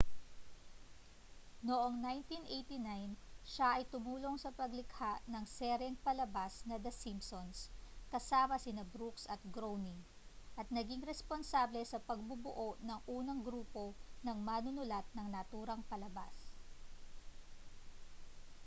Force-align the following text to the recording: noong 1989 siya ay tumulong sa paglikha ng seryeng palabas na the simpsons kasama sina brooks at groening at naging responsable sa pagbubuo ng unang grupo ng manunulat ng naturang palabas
noong 1.67 1.93
1989 2.25 3.13
siya 3.53 3.67
ay 3.77 3.83
tumulong 3.93 4.33
sa 4.39 4.49
paglikha 4.59 5.13
ng 5.31 5.45
seryeng 5.57 5.93
palabas 6.05 6.53
na 6.69 6.77
the 6.85 6.89
simpsons 7.03 7.57
kasama 8.13 8.55
sina 8.65 8.81
brooks 8.95 9.23
at 9.33 9.37
groening 9.55 9.99
at 10.59 10.65
naging 10.77 11.05
responsable 11.11 11.83
sa 11.87 12.01
pagbubuo 12.09 12.69
ng 12.87 12.97
unang 13.17 13.41
grupo 13.47 13.85
ng 14.25 14.37
manunulat 14.49 15.05
ng 15.13 15.27
naturang 15.35 15.81
palabas 15.91 16.37